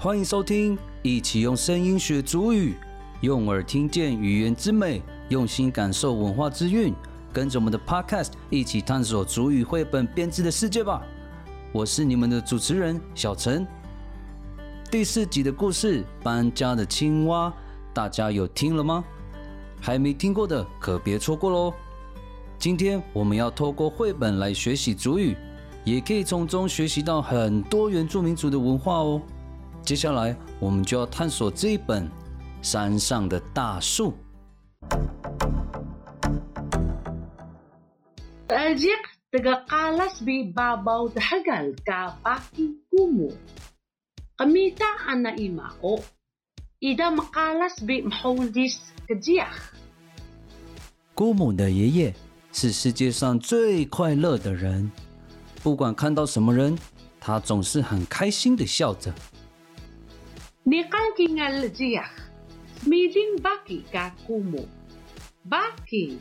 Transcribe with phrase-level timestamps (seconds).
[0.00, 2.76] 欢迎收听，一起用声音学主语，
[3.20, 6.94] 用耳听见语言之美，用心感受文化之韵。
[7.32, 11.02] 跟着我们的 Podcast 一起探索主语绘本编织的世界吧！
[11.72, 13.66] 我是你们的主持人小陈。
[14.88, 17.48] 第四集的故事《搬家的青蛙》，
[17.92, 19.02] 大家有听了吗？
[19.80, 21.74] 还没听过的可别错过喽！
[22.56, 25.36] 今天我们要透过绘本来学习主语，
[25.82, 29.20] 也可以从中学习到很多原住民族的文化哦。
[29.88, 32.04] 接下来我们就要探索这一本
[32.60, 34.12] 《山上的大树》。
[51.14, 52.14] 姑母的爷爷
[52.52, 54.92] 是世界上最快乐的人，
[55.62, 56.76] 不管看到什么人，
[57.18, 59.10] 他总是很开心的笑着。
[60.67, 62.11] Nikan kingal jiak.
[62.87, 64.63] Miding baki ka kumo.
[65.43, 66.19] Baki.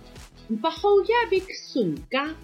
[0.50, 2.34] Mpahoya bik sun ka.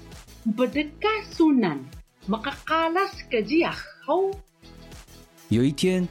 [0.47, 1.84] Mpedeka sunan.
[2.28, 4.31] Makakalas kajiak ho.
[5.48, 6.06] 有一天，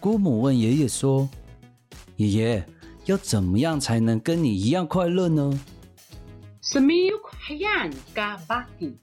[0.00, 2.64] 姑母问爷爷说：“爷爷，
[3.04, 5.52] 要怎么样才能跟你一样快乐呢
[6.64, 8.96] Semiyuk hayan ka baki.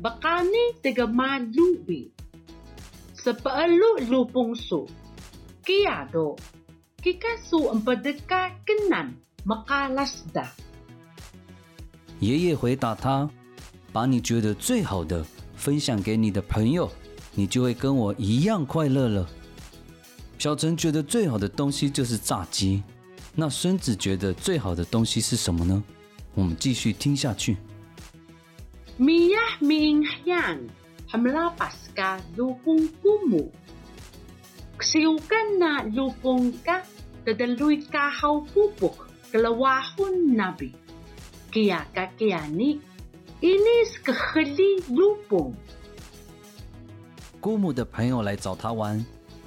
[0.00, 2.10] Bakani tiga malubi.
[3.14, 4.54] Sa paalu lupong
[5.59, 5.65] Su.
[5.65, 6.37] Kiyado.
[7.01, 9.13] Kikasu ang padeka kenan
[9.45, 10.47] makalasda.？”
[12.19, 13.29] 爷爷回答他
[13.93, 16.91] ：“把你觉得最好的分享给你的朋友，
[17.33, 19.29] 你就会跟我一样快乐了。”
[20.37, 22.83] 小陈觉得最好的东西就是炸鸡，
[23.35, 25.83] 那孙子觉得最好的东西是什么呢？
[26.33, 27.57] 我们继续听下去。
[28.99, 30.67] Miyah miing hayan.
[31.09, 32.19] Hamlapas ka
[34.79, 35.19] lupong kumu.
[35.19, 36.83] Ksiyukan na lupong ka.
[37.25, 39.11] Tadaluy ka haw pupuk.
[39.31, 40.73] Kalawahon nabi.
[41.51, 42.79] Kaya ka kiyani.
[43.41, 45.55] Inis kahali lupong.
[47.41, 49.05] 姑母的朋友来找他玩，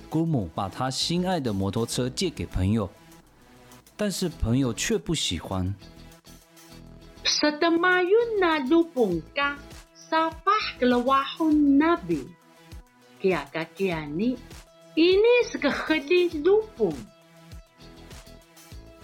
[0.09, 2.89] 姑母把他心爱的摩托车借给朋友，
[3.99, 5.75] 但是朋友却不喜欢。
[7.23, 9.61] Sa tamayun na lupong ka,
[9.93, 12.25] sapah kalawahon nabi.
[13.21, 14.41] Kaya ka kiyani,
[14.95, 16.95] 伊那是个黑的奴仆。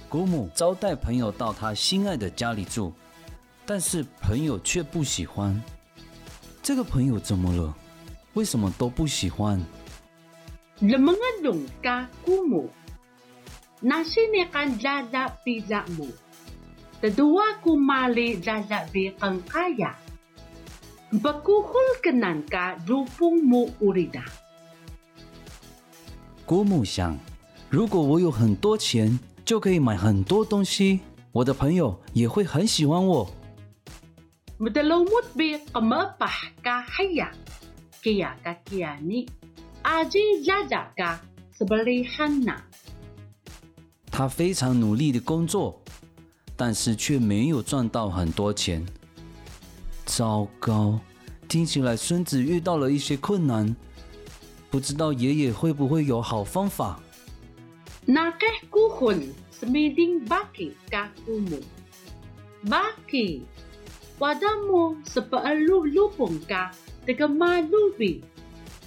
[0.09, 2.93] 姑母招待朋友到他心爱的家里住，
[3.65, 5.63] 但是朋友却不喜欢。
[6.63, 7.75] 这个朋友怎么了？
[8.35, 9.61] 为什么都不喜欢？
[10.79, 12.71] 人们的农家姑母，
[13.81, 16.09] 那些年干家家比家母，
[17.01, 19.99] 的多啊姑妈里家家比更家呀。
[21.11, 24.21] 不过后跟农家如父母乌里的。
[26.49, 27.15] 姑母想，
[27.69, 31.01] 如果我有很多钱，就可以买很多东西，
[31.31, 33.31] 我的朋友也会很喜欢我。
[44.11, 45.79] 他非常努力的工作，
[46.57, 48.83] 但是却没有赚到很多钱。
[50.07, 50.99] 糟糕，
[51.47, 53.77] 听起来孙子遇到了一些困难，
[54.71, 57.01] 不知道爷爷会不会有好方法
[58.07, 61.61] ？Nakeh kuhol sa miding baki ka kumo.
[62.65, 63.45] Baki,
[64.19, 66.73] wada mo sa paalu-lupong ka
[67.05, 68.25] taga malubi.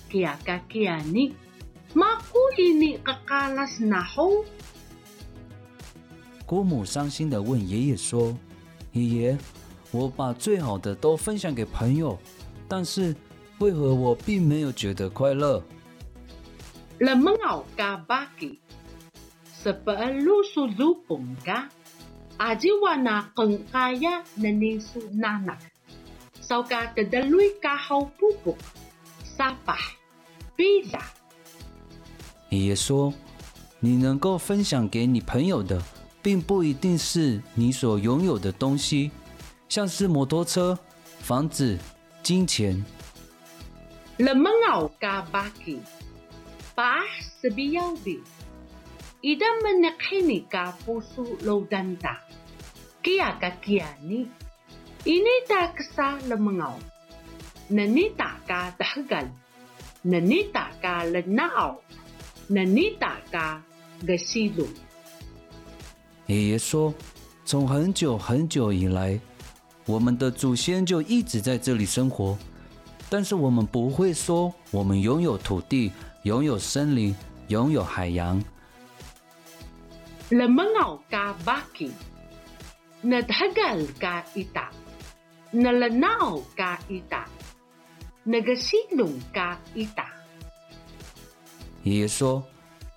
[0.09, 1.34] Kaya ka kiyani,
[1.94, 4.46] makuli ni kakalas na ho.
[6.46, 8.36] 姑母伤心的问爷爷说
[8.91, 9.38] ：“爷爷，
[9.91, 12.20] 我把最好的都分享给朋友，
[12.68, 13.16] 但是
[13.61, 15.63] 为何我并没有觉得快乐？”
[16.99, 18.57] Lamangaw ka baki.
[19.61, 21.69] Sa paalu-sulupong ka,
[22.41, 25.61] ajiwa na kang kaya na nisu nanak.
[26.41, 28.58] Sau ka tadaluy ka haw pupuk,
[29.22, 29.81] sapah,
[30.57, 31.05] pila.
[32.49, 33.14] 爷爷说
[33.79, 35.81] ：“你能够分享给你朋友的，
[36.22, 39.11] 并不一定是你所拥有的东西，
[39.69, 40.78] 像是摩托车、
[41.19, 41.78] 房子、
[42.22, 42.84] 金钱。
[44.19, 45.79] Lamangaw ka baki.
[46.75, 47.08] Paah
[47.40, 48.19] sabiyaw bi.
[49.23, 52.17] Ida menekhini kapusu lodanta.
[53.03, 54.28] Kia ka kia ni.
[55.05, 56.75] Inita ka sa lamangaw.
[57.72, 59.31] Nanita ka dahagal.
[60.03, 61.81] Nanita ka lenao
[62.49, 63.61] Nanita ka
[64.03, 64.67] gasilo.
[66.28, 66.93] 爷爷说
[67.46, 69.19] ：“从很久很久以来，
[69.85, 72.37] 我们的祖先就一直在这里生活，
[73.11, 75.91] 但是我们不会说我们拥有土地、
[76.23, 77.13] 拥有森林、
[77.49, 78.41] 拥有海洋。
[80.29, 81.91] 人们咬嘎巴吉，
[83.02, 84.72] 那他个嘎一打，
[85.52, 87.28] 那了闹嘎一打，
[88.23, 90.05] 那个西龙嘎一打。
[91.84, 92.41] 爷爷说：“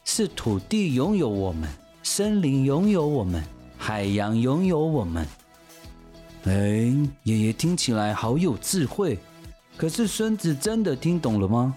[0.07, 1.69] 是土地拥有我们，
[2.05, 3.43] 森林拥有我们，
[3.77, 5.27] 海洋拥有我们。”
[6.47, 6.95] 哎，
[7.25, 9.19] 爷爷听起来好有智慧。
[9.77, 11.75] 可是孙子真的听懂了吗？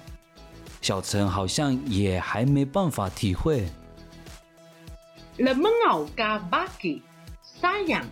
[0.82, 3.68] 小陈好像也还没办法体会。
[5.38, 7.02] Lemengaw ka baki.
[7.62, 8.10] Sayang.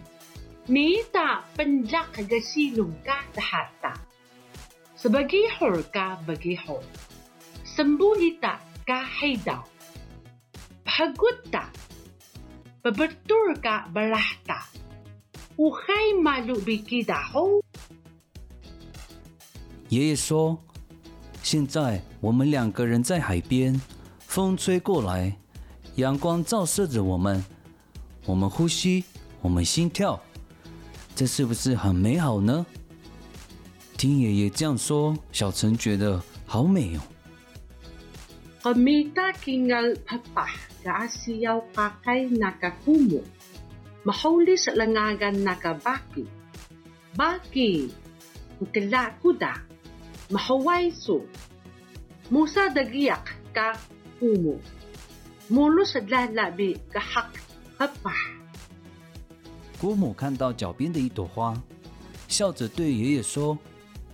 [0.69, 3.93] Nita penjak kagasilong ka tahata.
[4.97, 6.81] Sebagihor ka bagihor.
[7.65, 9.61] Sembuhita ka haydaw.
[10.85, 11.69] Pahagot ta.
[12.81, 14.69] Pabertur ka balahta.
[15.57, 17.64] Uhay malu bikidaho.
[19.95, 20.59] 爷爷说
[21.41, 23.79] ：“现在我们两个人在海边，
[24.19, 25.33] 风吹过来，
[25.95, 27.41] 阳光照射着我们，
[28.25, 29.05] 我们呼吸，
[29.41, 30.19] 我们心跳，
[31.15, 32.65] 这是不是很美好呢？”
[33.95, 36.99] 听爷爷这样说，小陈觉得好美哦。
[38.61, 40.49] Kamita kingal papa
[40.83, 43.23] ka asiyaw kakay nakakumo.
[44.03, 46.27] Mahuli sa langagan nakabaki.
[47.15, 47.87] Baki.
[48.59, 49.64] Mukila kuda.
[50.29, 51.21] Mahaway so.
[52.31, 53.77] Musa dagiyak ka
[54.17, 54.57] kumo.
[55.53, 57.37] Mulo sa lalabi kahak
[57.77, 58.33] papah.
[59.77, 61.53] 姑母看到脚边的一朵花，
[62.27, 63.57] 笑着对爷爷说：“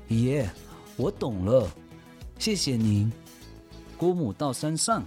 [0.09, 0.49] 爷爷，
[0.97, 1.69] 我懂了，
[2.37, 3.09] 谢谢您。”
[3.95, 5.03] 姑母到山上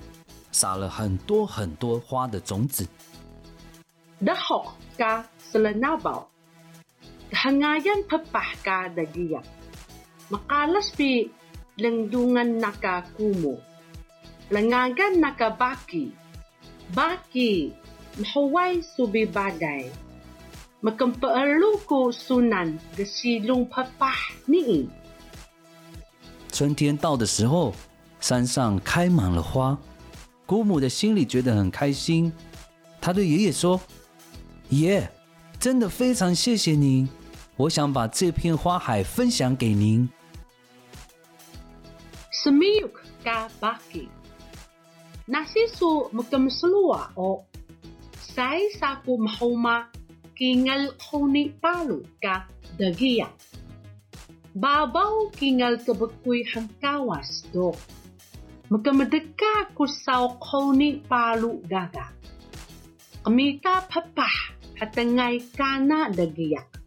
[0.53, 2.87] 撒了很多很多花的种子。
[4.23, 6.25] Dahok ka sa lanabaw.
[7.29, 9.45] Kahangayan papah ka dagiyak.
[10.31, 11.29] Makalas pi
[11.77, 13.61] langdungan nakakumo.
[14.51, 16.13] Langagan nakabaki.
[16.95, 17.73] Baki.
[18.15, 19.91] Mahaway subi bagay.
[20.85, 24.87] Makampaalo ko sunan gasilong papah nii.
[26.53, 27.75] 春天到的时候，
[28.21, 29.77] 山上开满了花，
[30.47, 32.33] 姑母的心里觉得很开心。
[33.01, 33.81] 她对爷爷说
[34.71, 35.11] ：“爷，
[35.59, 37.09] 真的非常谢谢您，
[37.57, 40.09] 我想把这片花海分享给您。
[42.45, 44.11] Semiuk ka baki.
[45.31, 47.47] Nasiso magkamsalua o
[48.19, 49.89] say sa ko mahuma
[50.35, 53.31] kingal ko ni palo ka dagiya.
[54.53, 57.71] Babaw kingal kabakoy hangkawas do.
[58.67, 62.11] Magkamadagka ko sa ko ni palo gaga.
[63.23, 66.84] Kamita papa atingay kana dagiyan.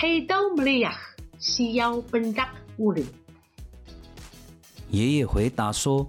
[0.00, 0.96] 黑豆米呀，
[1.40, 2.46] 需要笨蛋
[2.76, 3.04] 屋里。
[4.90, 6.08] 爷爷回答说：“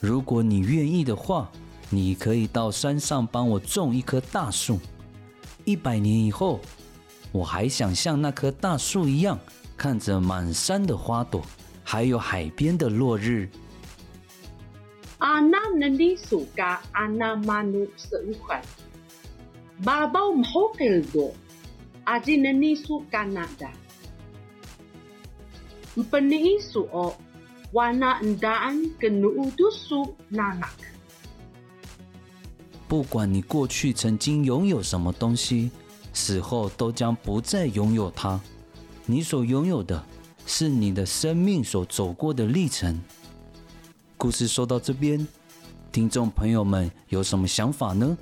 [0.00, 1.50] 如果你愿意的话，
[1.88, 4.78] 你可以到山上帮我种一棵大树。
[5.64, 6.60] 一百年以后，
[7.32, 9.38] 我还想像那棵大树一样，
[9.78, 11.40] 看着满山的花朵，
[11.82, 13.48] 还有海边的落日。”
[15.16, 18.60] 啊，那你的暑假安娜曼努斯乌卡，
[19.82, 21.32] 巴布姆霍尔多。
[22.06, 23.70] Aji naniso ka nada.
[25.96, 27.16] Mpaniiso o
[27.72, 30.74] wana ndaan kenuudusu nanak.
[32.86, 35.70] 不管你过去曾经拥有什么东西，
[36.12, 38.38] 死后都将不再拥有它。
[39.06, 40.04] 你所拥有的
[40.46, 43.00] 是你的生命所走过的历程。
[44.18, 45.26] 故事说到这边，
[45.90, 48.16] 听众朋友们有什么想法呢？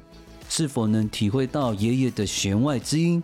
[0.49, 3.23] 是否能体会到爷爷的弦外之音？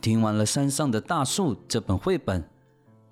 [0.00, 2.42] 听完了《山上的大树》这本绘本，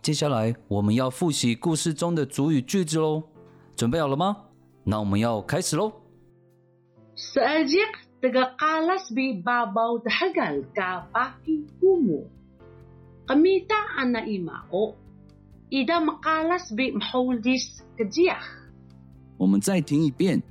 [0.01, 3.23] 接下来我们要复习故事中的主语句子喽。
[3.77, 4.37] 准备好了吗？
[4.85, 5.93] 那我们要开始喽。
[7.15, 7.93] Saajik
[8.23, 12.25] tagakalas bi babaw dahagal ka paki kumo.
[13.27, 14.95] Kamita ana ima o.
[15.69, 16.91] Ida makalas bi
[19.47, 20.43] 们再听一遍。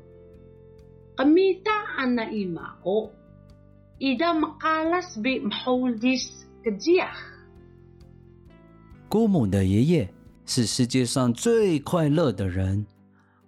[1.17, 3.11] Kamita ana ima o.
[4.01, 5.41] Ida makalas bi
[9.51, 10.09] 的爷爷
[10.47, 12.87] 是世界上最快乐的人，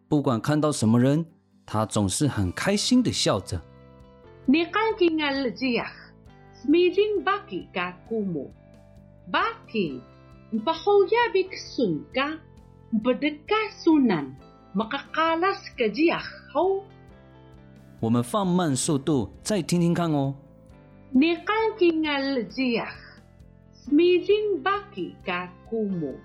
[0.09, 1.25] 不管看到什么人，
[1.67, 3.61] 他总是很开心的笑着。
[4.47, 5.91] Ni kan kingal jiyak.
[6.63, 8.51] Smiling baki ka kumu.
[9.33, 10.01] Baki.
[10.53, 12.39] Mpahoya biksun ka.
[12.93, 14.37] Mpadagka sunan.
[14.75, 16.27] Makakalas ka jiyak.
[16.53, 16.83] Ho.
[18.01, 20.35] 我们放慢速度再听听看哦。
[21.15, 22.99] Ni kan kingal jiyak.
[23.87, 26.19] Smiling baki ka kumo.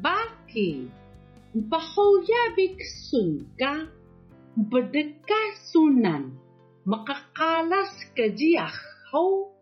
[0.00, 0.88] Baki.
[1.54, 3.84] Mpahuyabik sun ka.
[4.56, 6.32] Bedeka sunan.
[6.88, 8.72] Makakalas ka jiyak
[9.12, 9.52] ho.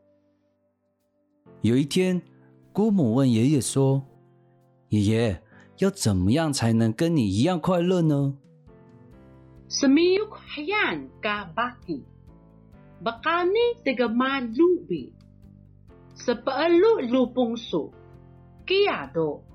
[1.63, 2.23] 有一天，
[2.73, 4.03] 姑母问爷爷说
[4.89, 5.43] ：“爷爷，
[5.81, 8.35] 要怎么样才能跟你一样快乐呢
[9.71, 12.03] Semiyuk hayan ka baki.
[12.99, 15.15] Bakani tiga malubi.
[16.19, 17.95] Sa paalu lupong so.
[18.67, 19.47] Kaya do.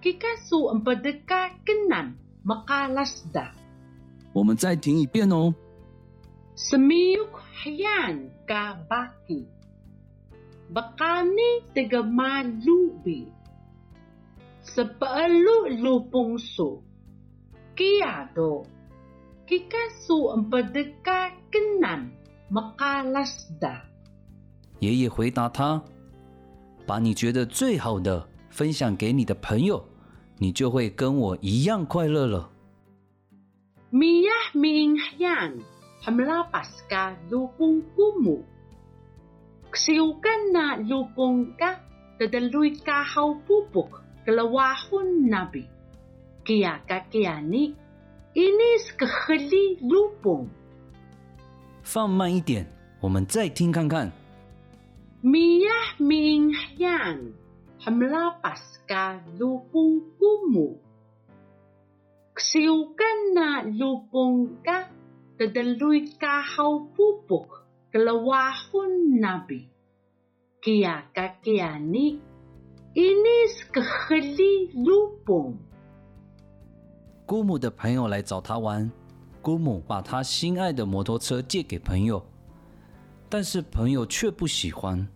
[0.00, 2.16] Kikasu ang padeka kenan
[2.48, 3.52] makalasda.？”
[4.32, 5.54] 我们再听一遍哦。
[6.56, 9.44] Semiyuk hayan ka baki.
[10.72, 13.37] Bakani tiga malubi.
[24.80, 25.82] 爷爷回答他
[26.86, 29.84] ：“把你觉得最好的分享给你的朋友，
[30.36, 32.50] 你就会跟我一样快乐了。”
[33.90, 35.58] 咪呀咪呀汉，
[36.02, 38.44] 帕姆拉巴斯卡路崩古姆，
[39.70, 41.74] 克西乌甘纳路崩卡
[42.18, 43.88] 德德鲁伊卡号布布。
[44.27, 45.67] pupuk, kalawahon nabi.
[46.43, 47.75] Kaya ka kiyani,
[48.35, 50.47] inis kahali lupong.
[51.83, 52.65] ”放慢一点，
[53.01, 54.11] 我们再听看看。
[55.23, 57.31] Miyah miing hayan,
[57.79, 60.79] hamlapas ka lupong kumu.
[62.35, 64.91] Ksiukan na lupong ka,
[65.39, 69.67] tadaluy ka haw pupuk, kalawahon nabi.
[70.59, 71.39] Kaya ka
[72.98, 75.56] kiyani, inis kahali lupong.
[77.26, 78.90] 姑母的朋友来找他玩，
[79.42, 82.24] 姑母把他心爱的摩托车借给朋友，
[83.28, 85.06] 但是朋友却不喜欢。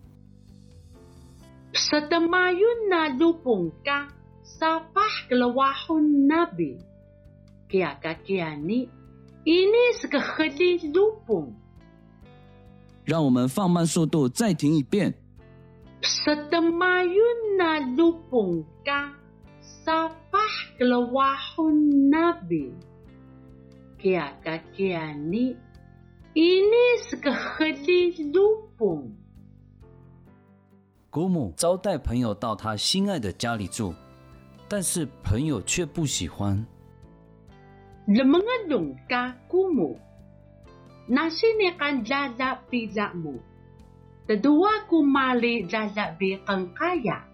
[1.73, 4.07] Sa tamayon na lupong ka,
[4.45, 6.77] sapah kalawahon nabi.
[7.67, 8.87] Kaya ka kiyani,
[9.43, 11.53] inis kahali lupong.
[13.05, 15.13] 让我们放慢速度再听一遍。
[16.05, 17.17] 十的马云
[17.57, 19.13] 那路崩嘎，
[19.61, 20.39] 沙发
[20.77, 22.69] 格了瓦轰那边，
[23.97, 25.55] 给阿个给，
[26.33, 28.41] 伊那是个河里路
[28.77, 29.15] 崩。
[31.09, 33.93] 姑母招待朋友到他心爱的家里住，
[34.67, 36.65] 但是朋友却不喜欢。
[38.05, 39.97] 人们的农家姑母，
[41.07, 43.39] 那些年干拉拉比拉母。
[44.23, 47.27] Tadua kumali lala bi kang kaya.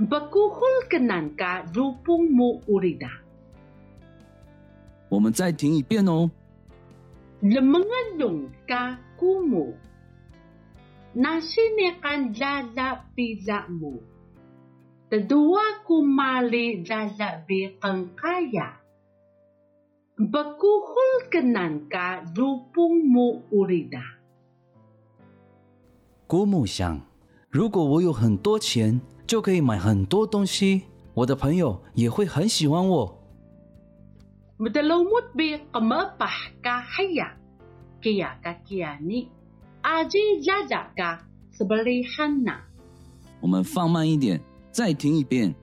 [0.00, 3.20] Bakuhul kanan ka lupong mo urida.
[5.10, 6.30] 我们再听一遍哦。
[7.44, 9.76] Lumangalong ka kumo.
[11.14, 14.00] Nasine kan lala pila mo.
[15.12, 18.80] Tadua kumali lala bi kang kaya.
[20.16, 24.23] Bakuhul kanan ka lupong mo urida.
[26.26, 26.98] 孤木想，
[27.50, 33.22] 如果我有很多钱，就可以买很多东西，我的朋友也会很喜欢我。
[43.40, 44.40] 我们放慢一点，
[44.70, 45.54] 再听一遍。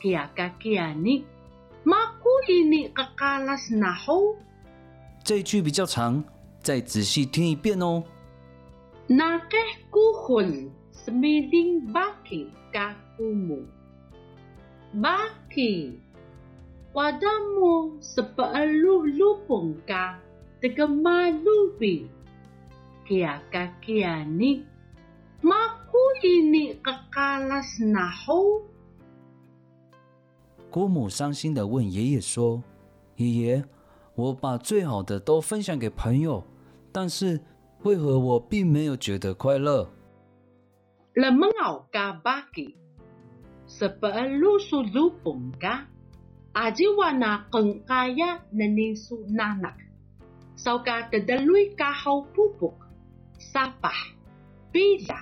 [0.02, 1.24] Kaya ka kiyani,
[1.86, 4.36] makuli ni kekalas na ho.
[5.24, 6.24] 这一句比较长，
[6.62, 8.04] 再仔细听一遍哦。
[9.06, 13.62] Nakeh kuhol sa miding baki ka kumo.
[14.96, 16.00] Baki,
[16.94, 20.18] wada mo sa paalulupong ka
[20.58, 22.10] taga malubi.
[23.06, 24.66] Kaya kakia ni.
[25.46, 28.66] makuli ni kakalas na ho.
[30.72, 32.62] 姑母伤心的问爷爷说
[33.16, 33.64] ：“爷爷，
[34.16, 36.44] 我把最好的都分享给朋友，
[36.92, 37.40] 但是
[37.86, 39.88] 为何我并没有觉得快乐
[41.14, 42.74] ？Lamangaw ka baki.
[43.70, 45.86] Sa paalusulupong ka,
[46.54, 49.86] ajiwa na kang kaya na nisu nanak.
[50.56, 52.80] sauka tadaloy kahaw pupuk
[53.38, 54.16] sapah
[54.72, 55.20] bila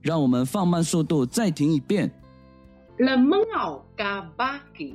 [0.00, 2.10] 让我们放慢速度，再听一遍。
[2.98, 4.94] lemengaw ka baki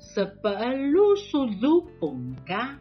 [0.00, 2.80] sepalu suzupong ka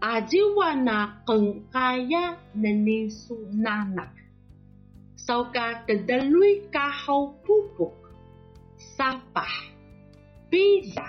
[0.00, 4.16] ajiwana kengkaya nani sunanak
[5.16, 7.92] sauka tadaloy kahaw pupuk
[8.96, 9.52] sapah
[10.48, 11.04] bila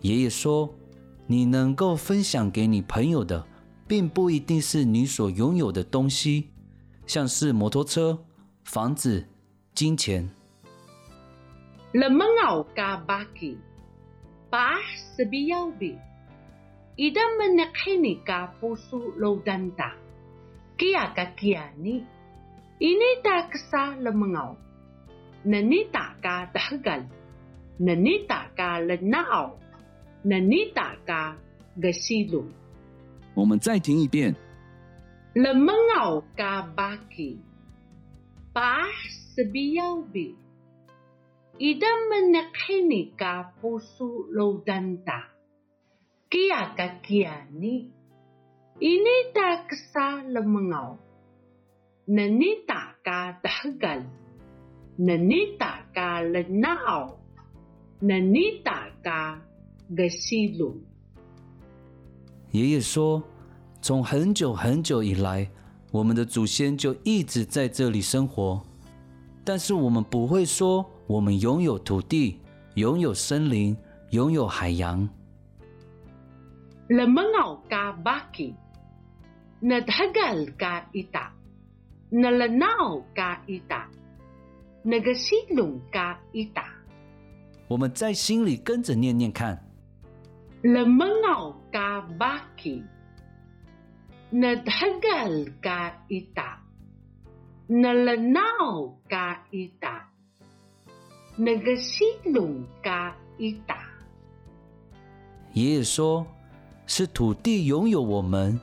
[0.00, 0.72] 爷爷说
[1.26, 3.44] ：“你能够分享给你朋友的，
[3.88, 6.50] 并不一定是你所拥有的东西，
[7.04, 8.24] 像是摩托车、
[8.62, 9.26] 房子、
[9.74, 10.30] 金钱。
[11.92, 13.56] lemengaw ka baki
[14.52, 14.78] paah
[15.16, 15.98] sebiyaw bi
[16.97, 19.89] ida menekhini ka pusu lodanta
[20.77, 21.95] kia ka kiani
[22.79, 24.51] ini ta kesa lemengaw
[25.45, 27.01] nanita ka tahgal
[27.79, 29.47] nanita ka lenaaw
[30.25, 31.21] nanita ka
[31.77, 32.45] gasilu
[33.35, 34.35] 我们再听一遍。
[35.33, 37.41] lemengaw ka baki
[38.53, 38.93] paah
[39.33, 40.29] sebiyaw bi
[41.57, 45.33] ida menekhini ka pusu lodanta
[46.30, 47.88] Kia ka kiani
[48.80, 50.96] ini ta kesa lemengaw
[52.06, 54.04] nanita ka tahgal
[55.00, 57.16] nanita ka lenaaw
[58.04, 59.40] nanita ka
[59.88, 60.76] gasilu
[62.50, 63.22] 爷爷说
[63.82, 65.50] ：“从很久很久以来，
[65.90, 68.62] 我们的祖先就一直在这里生活，
[69.44, 72.38] 但是我们不会说我们拥有土地、
[72.74, 73.76] 拥有森林、
[74.10, 75.08] 拥有海洋。
[76.88, 78.56] Lemengaw ka baki
[79.60, 81.32] nadhagal ka ita
[82.12, 83.88] nalanao ka ita
[84.84, 86.66] nagasilong ka ita
[87.68, 89.62] 我们在心里跟着念念看。
[90.64, 92.82] lemengaw ka baki
[94.32, 96.64] nadhagal ka ita
[97.68, 100.08] nalanao ka ita
[101.36, 103.76] nagasilong ka ita
[105.52, 106.26] 爷爷说
[106.88, 108.58] ：“是土地拥有我们，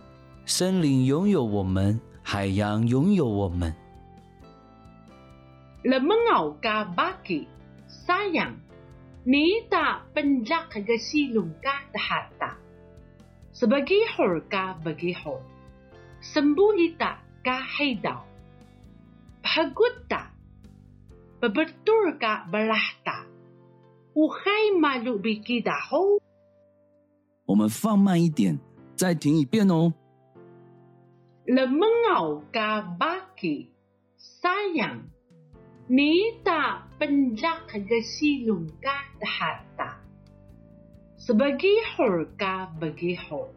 [0.47, 3.71] 森林拥有我们，海洋拥有我们。
[5.85, 7.45] lemengaw ka baki
[7.85, 8.57] sayang
[9.29, 12.57] nita penjak gasilong ka tahata
[13.53, 15.45] sebagihor ka bagihor
[16.25, 18.25] sembulita ka haidaw
[19.45, 20.33] pahagutta
[21.37, 23.29] pabertur ka balahta
[24.17, 26.17] uhay malu bikidaho
[27.45, 28.59] 我们放慢一点，
[28.95, 29.93] 再听一遍哦。
[31.45, 33.69] lemengaw ka baki
[34.17, 35.05] sayang
[35.85, 40.01] nita penjak gasilong ka tahata
[41.21, 43.53] Sebagai hor ka bagihor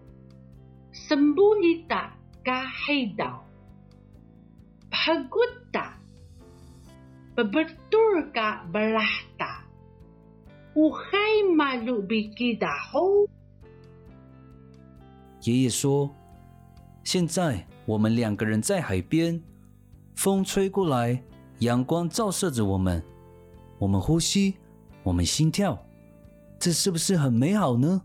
[0.92, 2.12] sembulita
[2.44, 3.40] ka haidaw
[4.92, 5.96] pahagutta
[7.36, 9.64] pabertur ka balahta
[10.76, 13.24] uhay malu bikidaho
[15.48, 16.10] 爷爷说
[17.02, 19.42] ：“现在我们两个人在海边，
[20.14, 21.22] 风吹过来，
[21.60, 23.02] 阳光照射着我们，
[23.78, 24.56] 我们呼吸，
[25.02, 25.82] 我们心跳，
[26.58, 28.02] 这是不是很美好呢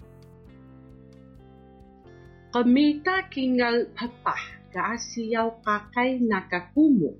[2.53, 4.39] ？Kamita kingal papah
[4.71, 7.19] kaasiyaw kakay nakakumo.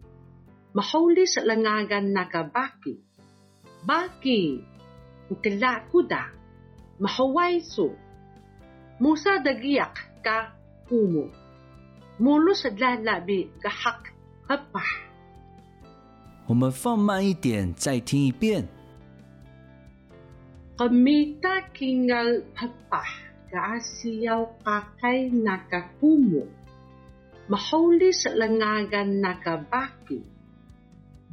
[0.71, 2.95] Mahuli sa langagan nakabaki.
[3.83, 4.63] Baki,
[5.27, 6.31] ukila kuda,
[6.95, 7.91] mahaway su.
[9.01, 10.55] Musa dagiyak ka
[10.87, 11.27] kumo.
[12.17, 14.15] Mulo sa lalabi kahak
[14.47, 15.11] papah.
[16.47, 18.67] 我们放慢一点，再听一遍。
[20.75, 23.07] Kamita kingal papah
[23.51, 26.49] kaasiyaw kakay nakakumo.
[27.47, 30.23] Mahuli sa langagan nakabaki.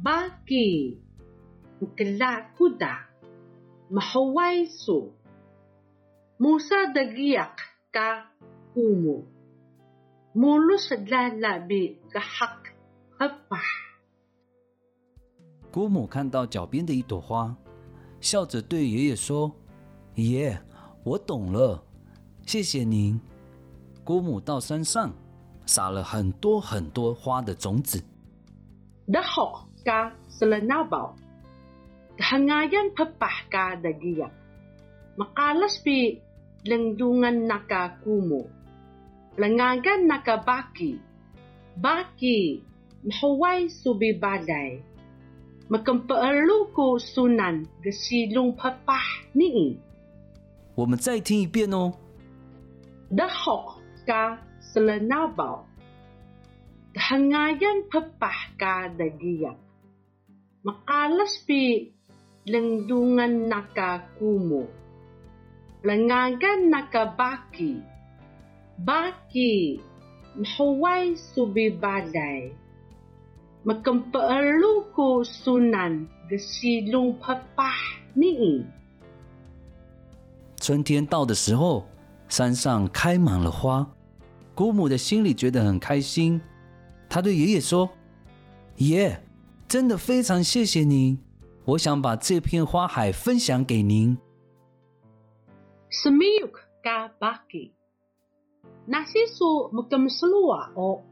[0.01, 0.97] Baki,
[1.81, 3.09] ukila kuda,
[3.91, 5.11] mahaway su.
[6.41, 6.89] Musa
[8.71, 9.23] dagiyak ka kumo.
[10.35, 12.71] Mulo sa lalabi kahak
[13.19, 13.67] papah.
[15.71, 17.55] 姑母看到脚边的一朵花，
[18.19, 19.51] 笑着对爷爷说
[20.15, 20.61] ：“爷爷，
[21.03, 21.83] 我懂了，
[22.45, 23.19] 谢谢您。”
[24.03, 25.13] 姑母到山上
[25.65, 28.03] 撒了很多很多花的种子
[29.07, 31.15] ，dahok ka sa lanabaw.
[32.17, 34.31] Kahangayan papah ka dagiyak.
[35.17, 36.19] Makalas pi
[36.65, 38.47] langdungan naka kumo.
[39.36, 40.96] Langagan naka baki.
[41.76, 42.64] Baki,
[43.04, 44.80] mahaway subi balay.
[45.68, 49.78] Makampaalu ko sunan gasilong papah nii.
[50.76, 51.92] 我们再听一遍哦。
[53.12, 54.42] dahok ka
[54.74, 55.62] selenabaw.
[56.96, 59.58] Hangayan papah ka dagiyak.
[60.66, 61.92] Makalas pi
[62.48, 64.66] lengdungan nakakumo.
[65.86, 67.78] Lengagan nakabaki.
[80.59, 81.87] 春天到的时候
[82.27, 83.87] 山上开满了花。
[84.55, 86.41] 姑母的心里觉得很开心。
[87.07, 87.87] 她对爷爷说
[88.77, 89.23] 爷
[89.67, 91.17] 真的非常谢谢您
[91.65, 94.17] 我想把这片花海分享给您。
[95.91, 97.73] Smoke 加 bucky
[98.86, 101.02] Nasisu magkamsulwa o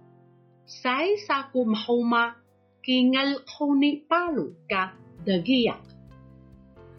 [0.65, 2.39] say sa kumhuma
[2.85, 4.95] kingal khoni palu ka
[5.27, 5.83] dagiyak.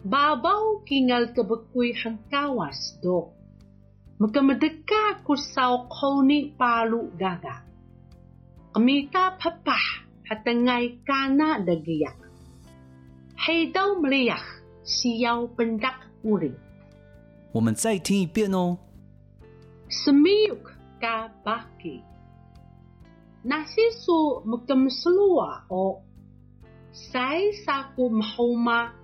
[0.04, 3.32] Babaw kingal kabakuy hangkawas do.
[4.20, 7.64] Magkamadagka kusaw khoni palu gaga.
[8.76, 9.86] Kamita papah
[10.28, 12.20] hatangay kana dagiyak.
[13.36, 14.44] Hay daw maliyak
[14.84, 16.52] siyaw pendak uri.
[17.52, 18.76] 我们再听一遍哦。
[19.91, 20.71] Semiyuk
[21.03, 21.99] ka baki.
[23.43, 25.95] Nasisu magkamsulwa o oh.
[26.95, 28.95] sai saku mahuma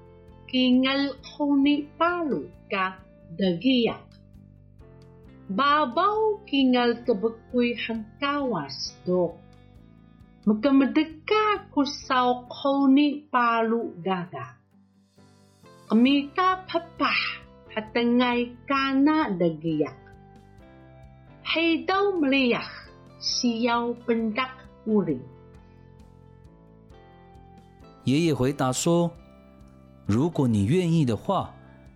[0.48, 3.04] kingal kuni palu ka
[3.36, 4.08] dagiyak.
[5.52, 9.36] Babaw kingal kebekui hangkawas do.
[10.48, 14.56] Magkamadagka kusaw kuni palu gaga.
[15.92, 17.44] Kamita papah
[17.76, 20.07] hatangay kana dagiyak.
[21.50, 22.62] 黑豆木里呀，
[23.22, 24.50] 需要笨达
[24.86, 25.18] 屋里。
[28.04, 29.10] 爷爷回答说
[30.06, 31.54] ：“如果你愿意的话，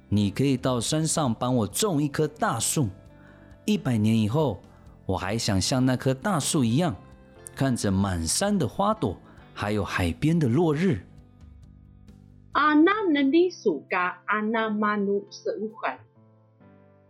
[0.08, 2.88] 你可以到山上帮我种一棵大树。
[3.66, 4.62] 一百年以后，
[5.06, 6.96] 我还想像那棵大树一样，
[7.54, 9.18] 看着满山的花朵，
[9.54, 11.06] 还有海边的落日。”
[12.54, 16.00] 阿那能力苏嘎阿那马努是乌海，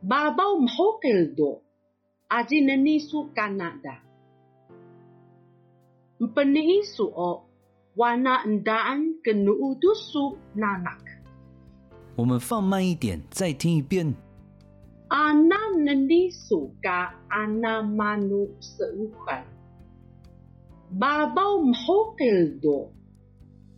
[0.10, 1.62] 爸爸唔好给多。
[2.31, 3.99] Aji nanisu ka nada.
[6.19, 7.43] Mpaniisu o
[7.97, 11.03] wana ndaan kenuudusu nanak.
[12.15, 14.15] 我们放慢一点，再听一遍。
[15.09, 19.43] Ana nanisu ka ana manu sa ukan.
[20.95, 22.91] Babaw mhokil do.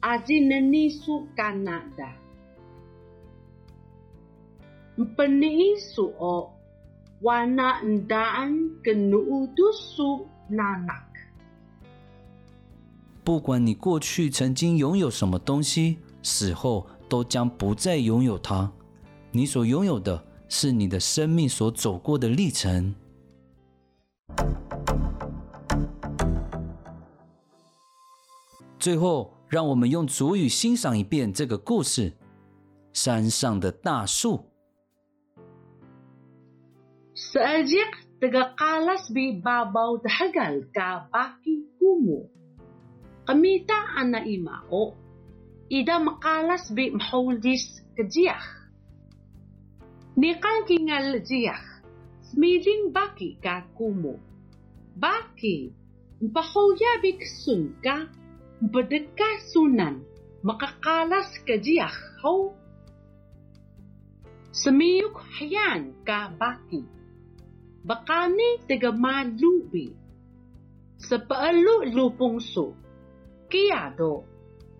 [0.01, 2.13] Aji nanisu ka nada.
[4.97, 6.52] Mpaniisu o
[7.23, 11.13] wana ndaan kenuudusu nanak.
[13.23, 18.69] 不管你过去曾经拥有什么东西，死后都将不再拥有它。
[19.31, 22.93] 你所拥有的是你的生命所走过的历程。
[28.77, 32.12] 最后，让我们用主语欣赏一遍这个故事：
[32.91, 34.49] 山上的大树。
[37.13, 42.26] Saajik tagakalas bi babaw dahagal ka baki kumo.
[43.30, 44.97] Kamita ana imao.
[45.69, 48.41] Ida makalas bi mholdis kajiyah.
[50.17, 51.62] Nikan kingal jiyah.
[52.34, 54.17] Smiding baki ka kumo.
[54.97, 55.69] Baki.
[56.17, 58.10] Mpahoya bi ksun ka.
[58.58, 60.02] Mpedeka sunan.
[60.41, 61.93] Makakalas kajiyah
[62.26, 62.58] ho.
[64.49, 67.02] Semiyuk hayan ka baki.
[67.84, 69.91] Bakani tiga malubi.
[71.91, 72.72] Lupong su.
[73.52, 74.24] Kaya do,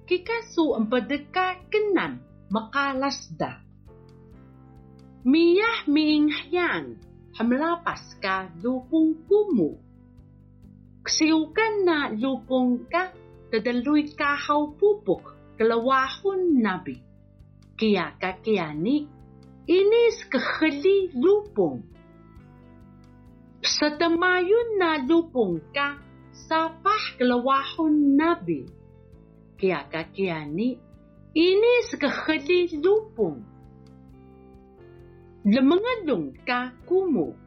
[0.08, 3.60] kikasu ang padeka kenan makalasda.
[5.28, 6.96] Miyah miing hayan,
[7.36, 9.78] hamlapas ka lupong kumu.
[11.04, 13.12] Ksiukan na lupong ka,
[13.52, 17.04] tadaluy kahaw pupok, kalawahon nabi.
[17.76, 19.12] Kaya ka kiyani,
[19.68, 20.24] inis
[21.20, 21.93] lupong.
[23.64, 25.96] Sa tamayon na lupong ka,
[26.36, 28.68] sapah kalawahon nabi.
[29.56, 30.76] Kaya kakiyani,
[31.32, 33.40] inis kahali lupong.
[35.48, 37.40] Lamangalong ka kumo.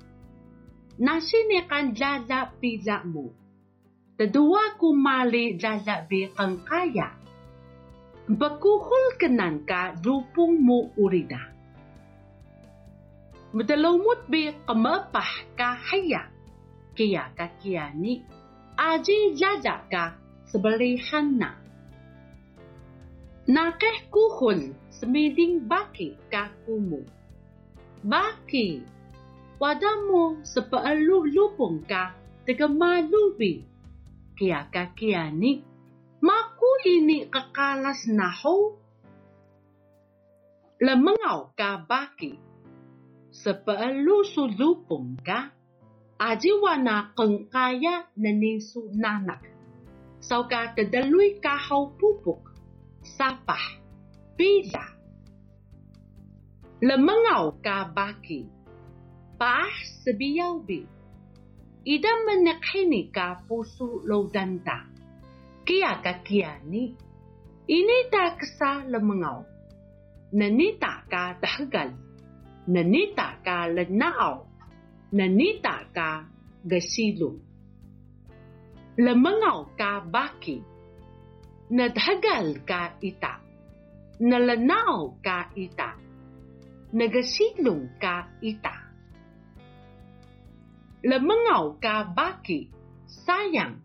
[0.96, 3.36] Nasinikan lala pila mo.
[4.16, 7.12] Tadua kumali lala bi kang kaya.
[8.24, 11.55] Bakuhol kanan ka lupong mo urida.
[13.54, 16.26] Madalawmot bi kamapah ka haya.
[16.96, 18.24] Kaya ka kiyani,
[18.74, 20.16] aji jaja ka
[20.48, 21.50] sebalihan na.
[23.46, 27.04] Nakeh kuhol semiding baki ka kumu.
[28.02, 28.82] Baki,
[29.56, 32.12] Wadamu sepaalu lubong ka
[32.44, 33.64] taga malubi.
[34.36, 35.64] Kaya ka kaya ni
[36.20, 38.76] maku ini kakalas na ho.
[40.76, 42.45] Lamangaw ka baki.
[43.36, 45.52] Sepaalu su lubong ka.
[46.16, 49.44] Ajiwa na keng kaya na nisu nanak.
[50.24, 52.56] Sau ka tadaloy ka hau pupuk.
[53.04, 53.64] Sapah.
[54.36, 54.84] Bila.
[56.80, 58.48] Lamangaw ka baki.
[59.36, 60.80] Paah sebiyaw bi.
[61.84, 64.88] Ida menekhini ka puso lodanta.
[65.68, 66.96] Kia ka kia ni.
[67.68, 69.44] Ini ta kesa lamangaw.
[70.32, 72.05] Nanita ka tahagal.
[72.66, 74.42] Nanita ka lanaaw.
[75.14, 76.26] Nanita ka
[76.66, 77.38] gasilo.
[78.98, 80.58] Lamangaw ka baki.
[81.70, 83.38] Nadhagal ka ita.
[84.18, 85.94] Nalanaaw ka ita.
[86.90, 88.74] Nagasilong ka ita.
[91.06, 92.66] Lamangaw ka baki.
[93.06, 93.78] Sayang.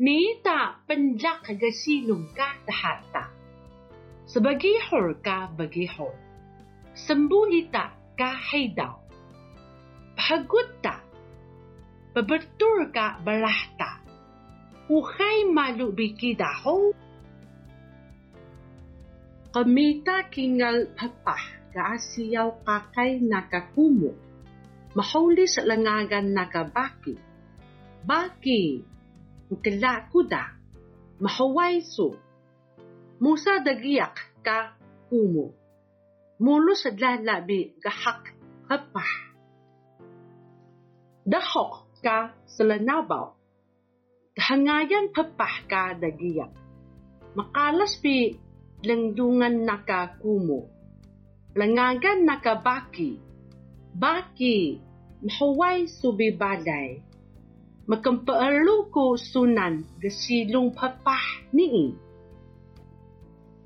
[0.00, 3.32] Nita penjak gasilong ka tahata.
[4.28, 6.16] Sebagihor ka bagihor.
[6.96, 9.00] Sembuhita ka haydaw.
[10.12, 11.00] Pahagutta.
[12.12, 14.04] Pabertur ka balahta.
[14.92, 16.92] Ukay malu bikidaho.
[19.56, 21.40] Kamita kingal papah
[21.72, 24.12] kaasiyaw kakay nakakumo.
[24.92, 27.16] Mahuli sa langagan nakabaki.
[28.04, 28.84] Baki.
[29.48, 30.44] Mkala kuda.
[31.24, 32.20] Mahaway so.
[33.16, 34.12] Musa dagiyak
[34.44, 34.76] ka
[35.08, 35.59] kumo.
[36.40, 38.32] Mulo sa lalabi gahak
[38.64, 39.12] kapah.
[41.28, 43.36] Dahok ka sa lanabaw.
[44.32, 46.48] Kahangayan papah ka dagiyak.
[47.36, 48.40] Makalas pi
[48.80, 50.64] langdungan nakakumo.
[51.60, 53.20] Langagan nakabaki.
[53.92, 54.80] Baki,
[55.20, 57.04] mahaway subibalay.
[57.84, 61.92] Makampaalo ko sunan gasilong papah nii.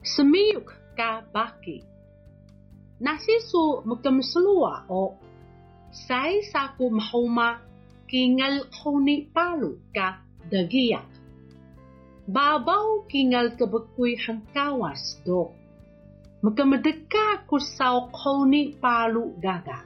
[0.03, 1.94] Semiyuk ka baki.
[3.05, 5.21] Nasiso makamsalua o
[5.93, 7.61] say sa ko mahuma
[8.09, 11.05] kingal ko ni palo ka dagiyak.
[12.25, 15.53] Babaw kingal kabakoy hangkawas do.
[16.40, 19.85] Magkamadagka ko sa ko ni palo gaga.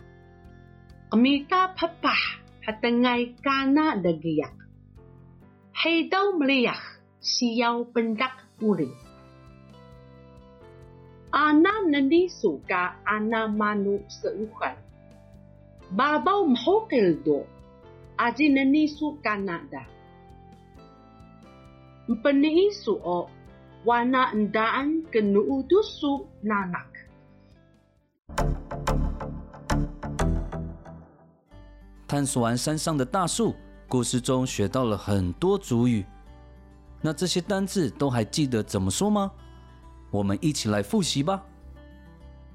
[1.10, 2.22] Kamita papah
[2.62, 4.54] hatangay kana dagiyak.
[5.74, 6.78] Hay daw maliyak
[7.18, 9.07] siyaw pendak uri.
[11.38, 14.74] 阿那那里索嘎阿那马努神话
[15.96, 17.46] 爸爸们好朋友多
[18.16, 19.86] 阿吉那尼索嘎纳达
[22.24, 23.30] 本尼索
[23.84, 26.26] 瓦纳嗯达安跟鲁鲁苏
[32.08, 33.54] 探索完山上的大树
[33.86, 36.04] 故事中学到了很多主语。
[37.00, 39.30] 那这些单字都还记得怎么说吗？
[40.10, 41.44] 我们一起来复习吧。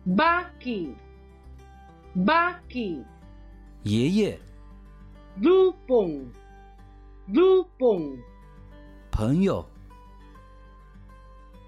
[0.06, 0.96] Baki.
[2.16, 3.04] Baki.
[3.84, 4.40] 爷爷.
[5.40, 6.32] Lupong.
[9.12, 9.66] 朋友、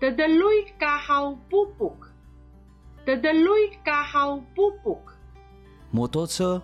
[0.01, 2.11] Tadaloy kahaw pupuk.
[3.05, 5.13] Tadaloy kahaw pupuk.
[5.91, 6.61] 摩托车、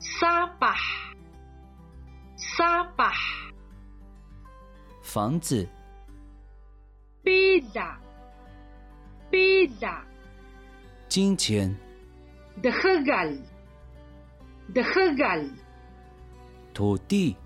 [0.00, 1.12] Sapah.
[2.56, 3.52] Sapah.
[5.02, 5.68] 房子、
[7.24, 7.98] Pizza.
[9.30, 10.02] Pizza.
[11.08, 11.76] 金钱、
[12.60, 13.38] Dahagal.
[14.72, 15.50] Dahagal.
[16.74, 17.36] 土地、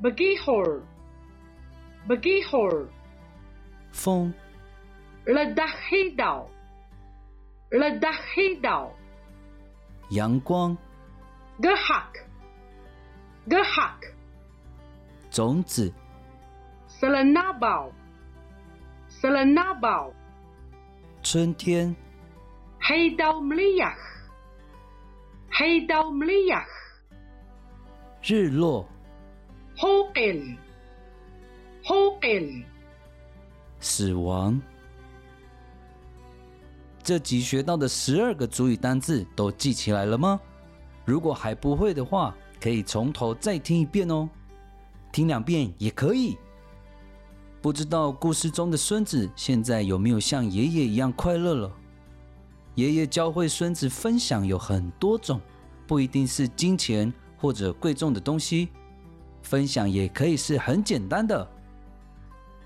[0.00, 0.82] Bagihor.
[2.08, 2.88] Bagihor.
[3.92, 4.32] 风、
[5.26, 6.48] Ladahidaw.
[7.70, 8.90] Ladahidaw.
[10.10, 10.76] 阳光、
[11.60, 12.24] Gahak.
[13.46, 14.14] Gahak.
[15.30, 15.92] 种子、
[16.88, 18.03] Salanabaw.
[19.24, 20.12] Salanabaw.
[21.22, 21.96] 春天、
[22.78, 23.96] Haydaw mliyak.
[25.50, 26.66] Haydaw mliyak.
[28.22, 28.86] 日落、
[29.78, 30.58] Hokil。
[31.84, 32.64] Hokil
[33.80, 34.60] 死亡。
[37.02, 40.38] 这集学到的十二个主语单字都记起来了吗？
[41.06, 44.28] 如果还不会的话，可以从头再听一遍哦，
[45.10, 46.36] 听两遍也可以。
[47.64, 51.72] 不知道故事中的孙子现在有没有像爷爷一样快乐了？
[52.74, 55.40] 爷爷教会孙子分享有很多种，
[55.86, 58.68] 不一定是金钱或者贵重的东西，
[59.42, 61.50] 分享也可以是很简单的。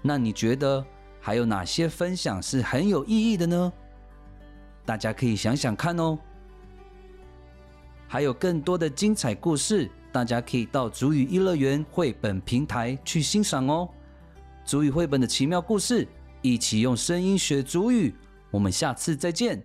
[0.02, 0.84] 那你觉得
[1.20, 3.72] 还有哪些分享是很有意义的呢？
[4.84, 6.18] 大家可以想想看哦。
[8.08, 13.88] 还有更多的精彩故事，大家可以到主语一乐园绘本平台去欣赏哦。
[14.68, 16.06] 主语绘本的奇妙故事，
[16.42, 18.14] 一起用声音学主语。
[18.50, 19.64] 我们下次再见。